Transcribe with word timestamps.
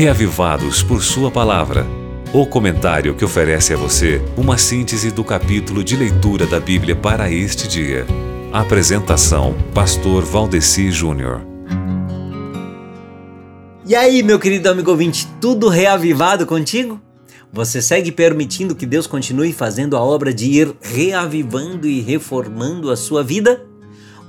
Reavivados 0.00 0.82
por 0.82 1.02
Sua 1.02 1.30
Palavra. 1.30 1.86
O 2.32 2.46
comentário 2.46 3.14
que 3.14 3.22
oferece 3.22 3.74
a 3.74 3.76
você 3.76 4.18
uma 4.34 4.56
síntese 4.56 5.10
do 5.10 5.22
capítulo 5.22 5.84
de 5.84 5.94
leitura 5.94 6.46
da 6.46 6.58
Bíblia 6.58 6.96
para 6.96 7.30
este 7.30 7.68
dia. 7.68 8.06
Apresentação: 8.50 9.54
Pastor 9.74 10.24
Valdeci 10.24 10.90
Júnior. 10.90 11.42
E 13.86 13.94
aí, 13.94 14.22
meu 14.22 14.38
querido 14.38 14.70
amigo 14.70 14.90
ouvinte, 14.90 15.28
tudo 15.38 15.68
reavivado 15.68 16.46
contigo? 16.46 16.98
Você 17.52 17.82
segue 17.82 18.10
permitindo 18.10 18.74
que 18.74 18.86
Deus 18.86 19.06
continue 19.06 19.52
fazendo 19.52 19.98
a 19.98 20.00
obra 20.00 20.32
de 20.32 20.46
ir 20.46 20.74
reavivando 20.80 21.86
e 21.86 22.00
reformando 22.00 22.90
a 22.90 22.96
sua 22.96 23.22
vida? 23.22 23.69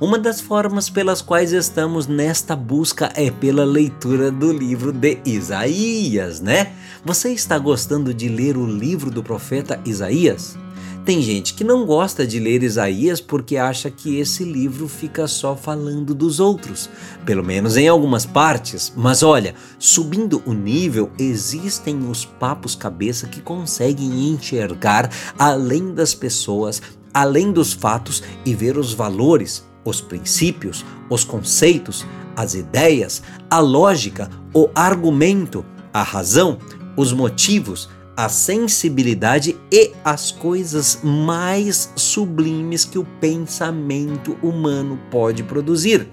Uma 0.01 0.17
das 0.17 0.41
formas 0.41 0.89
pelas 0.89 1.21
quais 1.21 1.51
estamos 1.51 2.07
nesta 2.07 2.55
busca 2.55 3.13
é 3.15 3.29
pela 3.29 3.63
leitura 3.63 4.31
do 4.31 4.51
livro 4.51 4.91
de 4.91 5.19
Isaías, 5.23 6.41
né? 6.41 6.73
Você 7.05 7.31
está 7.31 7.59
gostando 7.59 8.11
de 8.11 8.27
ler 8.27 8.57
o 8.57 8.65
livro 8.65 9.11
do 9.11 9.21
profeta 9.21 9.79
Isaías? 9.85 10.57
Tem 11.05 11.21
gente 11.21 11.53
que 11.53 11.63
não 11.63 11.85
gosta 11.85 12.25
de 12.25 12.39
ler 12.39 12.63
Isaías 12.63 13.21
porque 13.21 13.57
acha 13.57 13.91
que 13.91 14.17
esse 14.17 14.43
livro 14.43 14.87
fica 14.87 15.27
só 15.27 15.55
falando 15.55 16.15
dos 16.15 16.39
outros, 16.39 16.89
pelo 17.23 17.43
menos 17.43 17.77
em 17.77 17.87
algumas 17.87 18.25
partes. 18.25 18.91
Mas 18.97 19.21
olha, 19.21 19.53
subindo 19.77 20.41
o 20.47 20.53
nível, 20.53 21.11
existem 21.19 22.09
os 22.09 22.25
papos 22.25 22.73
cabeça 22.73 23.27
que 23.27 23.39
conseguem 23.39 24.29
enxergar 24.29 25.11
além 25.37 25.93
das 25.93 26.15
pessoas, 26.15 26.81
além 27.13 27.51
dos 27.51 27.71
fatos 27.71 28.23
e 28.43 28.55
ver 28.55 28.79
os 28.79 28.95
valores 28.95 29.69
os 29.83 30.01
princípios, 30.01 30.85
os 31.09 31.23
conceitos, 31.23 32.05
as 32.35 32.53
ideias, 32.53 33.21
a 33.49 33.59
lógica, 33.59 34.29
o 34.53 34.69
argumento, 34.75 35.65
a 35.93 36.03
razão, 36.03 36.57
os 36.95 37.13
motivos, 37.13 37.89
a 38.15 38.29
sensibilidade 38.29 39.57
e 39.71 39.91
as 40.03 40.31
coisas 40.31 40.99
mais 41.03 41.91
sublimes 41.95 42.85
que 42.85 42.99
o 42.99 43.05
pensamento 43.19 44.37
humano 44.41 44.99
pode 45.09 45.43
produzir. 45.43 46.07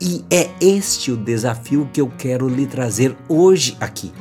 E 0.00 0.24
é 0.30 0.50
este 0.60 1.12
o 1.12 1.16
desafio 1.16 1.88
que 1.92 2.00
eu 2.00 2.08
quero 2.08 2.48
lhe 2.48 2.66
trazer 2.66 3.16
hoje 3.28 3.76
aqui. 3.80 4.12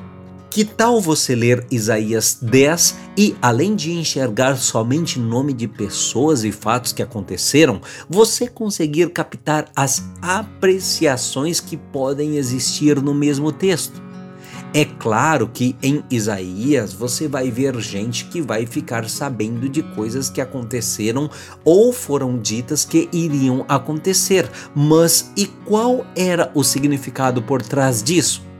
Que 0.52 0.66
tal 0.66 1.00
você 1.00 1.34
ler 1.34 1.66
Isaías 1.72 2.38
10 2.42 2.98
e, 3.18 3.34
além 3.42 3.74
de 3.74 3.94
enxergar 3.94 4.58
somente 4.58 5.18
nome 5.18 5.54
de 5.54 5.66
pessoas 5.66 6.44
e 6.44 6.52
fatos 6.52 6.92
que 6.92 7.02
aconteceram, 7.02 7.80
você 8.10 8.50
conseguir 8.50 9.12
captar 9.12 9.72
as 9.74 10.04
apreciações 10.22 11.62
que 11.62 11.78
podem 11.78 12.36
existir 12.36 13.02
no 13.02 13.14
mesmo 13.14 13.50
texto? 13.54 14.04
É 14.74 14.84
claro 14.84 15.48
que 15.48 15.74
em 15.82 16.04
Isaías 16.12 16.92
você 16.92 17.30
vai 17.30 17.50
ver 17.50 17.80
gente 17.80 18.26
que 18.26 18.42
vai 18.42 18.66
ficar 18.66 19.08
sabendo 19.10 19.70
de 19.70 19.82
coisas 19.82 20.30
que 20.30 20.42
aconteceram 20.42 21.30
ou 21.64 21.94
foram 21.94 22.38
ditas 22.38 22.84
que 22.84 23.08
iriam 23.14 23.64
acontecer, 23.70 24.52
mas 24.76 25.32
e 25.38 25.46
qual 25.46 26.06
era 26.14 26.52
o 26.54 26.62
significado 26.62 27.42
por 27.42 27.62
trás 27.62 28.04
disso? 28.04 28.51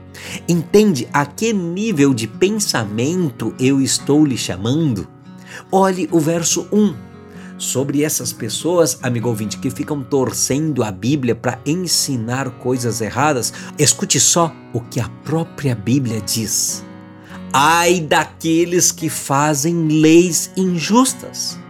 Entende 0.48 1.08
a 1.12 1.24
que 1.24 1.52
nível 1.52 2.12
de 2.12 2.26
pensamento 2.26 3.54
eu 3.58 3.80
estou 3.80 4.24
lhe 4.24 4.36
chamando? 4.36 5.08
Olhe 5.70 6.08
o 6.10 6.20
verso 6.20 6.66
1. 6.72 6.94
Sobre 7.58 8.02
essas 8.02 8.32
pessoas, 8.32 8.98
amigo 9.02 9.28
ouvinte, 9.28 9.58
que 9.58 9.70
ficam 9.70 10.02
torcendo 10.02 10.82
a 10.82 10.90
Bíblia 10.90 11.34
para 11.34 11.60
ensinar 11.64 12.50
coisas 12.58 13.00
erradas, 13.00 13.52
escute 13.78 14.18
só 14.18 14.52
o 14.72 14.80
que 14.80 14.98
a 14.98 15.08
própria 15.24 15.74
Bíblia 15.74 16.20
diz. 16.20 16.84
Ai 17.52 18.00
daqueles 18.00 18.90
que 18.90 19.08
fazem 19.08 19.86
leis 19.86 20.50
injustas 20.56 21.61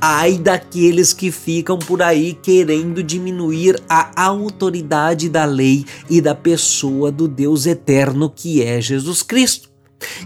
Ai 0.00 0.38
daqueles 0.38 1.12
que 1.12 1.32
ficam 1.32 1.76
por 1.76 2.00
aí 2.02 2.32
querendo 2.32 3.02
diminuir 3.02 3.82
a 3.88 4.22
autoridade 4.22 5.28
da 5.28 5.44
lei 5.44 5.84
e 6.08 6.20
da 6.20 6.36
pessoa 6.36 7.10
do 7.10 7.26
Deus 7.26 7.66
eterno 7.66 8.30
que 8.30 8.62
é 8.62 8.80
Jesus 8.80 9.24
Cristo. 9.24 9.68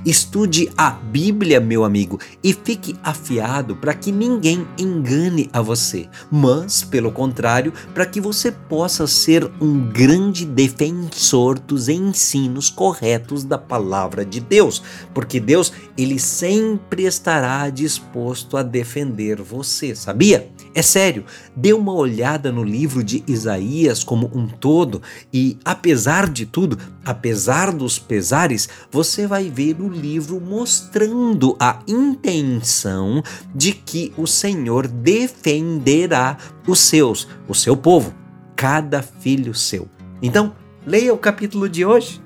Estude 0.05 0.71
a 0.77 0.91
Bíblia, 0.91 1.61
meu 1.61 1.85
amigo, 1.85 2.19
e 2.43 2.53
fique 2.53 2.97
afiado 3.03 3.77
para 3.77 3.95
que 3.95 4.11
ninguém 4.11 4.67
engane 4.77 5.49
a 5.53 5.63
você, 5.63 6.09
mas, 6.31 6.83
pelo 6.83 7.13
contrário, 7.13 7.73
para 7.95 8.05
que 8.05 8.21
você 8.21 8.51
possa 8.51 9.07
ser 9.07 9.49
um 9.61 9.89
grande 9.91 10.45
defensor 10.45 11.59
dos 11.59 11.89
ensinos 11.89 12.69
corretos 12.69 13.45
da 13.45 13.57
palavra 13.57 14.25
de 14.25 14.41
Deus, 14.41 14.83
porque 15.15 15.39
Deus, 15.39 15.73
ele 15.97 16.19
sempre 16.19 17.05
estará 17.05 17.71
disposto 17.71 18.57
a 18.57 18.63
defender 18.63 19.41
você, 19.41 19.95
sabia? 19.95 20.51
É 20.75 20.83
sério, 20.83 21.25
dê 21.55 21.73
uma 21.73 21.93
olhada 21.93 22.51
no 22.51 22.65
livro 22.65 23.05
de 23.05 23.23
Isaías 23.27 24.03
como 24.03 24.31
um 24.35 24.49
todo 24.49 25.03
e, 25.33 25.59
apesar 25.65 26.29
de 26.29 26.47
tudo, 26.47 26.79
apesar 27.05 27.73
dos 27.73 27.99
pesares, 27.99 28.69
você 28.91 29.27
vai 29.27 29.51
ver 29.51 29.62
o 29.71 29.89
livro 29.89 30.41
mostrando 30.41 31.57
a 31.61 31.79
intenção 31.87 33.23
de 33.55 33.73
que 33.73 34.13
o 34.17 34.27
Senhor 34.27 34.89
defenderá 34.89 36.37
os 36.67 36.81
seus, 36.81 37.29
o 37.49 37.55
seu 37.55 37.77
povo, 37.77 38.13
cada 38.57 39.03
filho 39.03 39.55
seu. 39.55 39.89
Então, 40.21 40.55
leia 40.87 41.15
o 41.15 41.19
capítulo 41.19 41.69
de 41.69 41.85
hoje. 41.85 42.21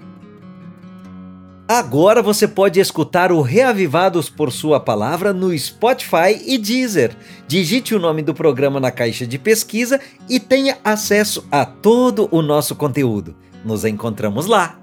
Agora 1.68 2.22
você 2.22 2.46
pode 2.46 2.78
escutar 2.78 3.32
o 3.32 3.40
Reavivados 3.40 4.30
por 4.30 4.52
Sua 4.52 4.78
Palavra 4.78 5.32
no 5.32 5.56
Spotify 5.58 6.40
e 6.46 6.56
Deezer. 6.58 7.16
Digite 7.48 7.92
o 7.92 7.98
nome 7.98 8.22
do 8.22 8.32
programa 8.32 8.78
na 8.78 8.92
caixa 8.92 9.26
de 9.26 9.36
pesquisa 9.36 10.00
e 10.28 10.38
tenha 10.38 10.78
acesso 10.84 11.44
a 11.50 11.64
todo 11.64 12.28
o 12.30 12.40
nosso 12.40 12.76
conteúdo. 12.76 13.34
Nos 13.64 13.84
encontramos 13.84 14.46
lá. 14.46 14.78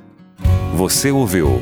Você 0.76 1.10
ouviu 1.10 1.62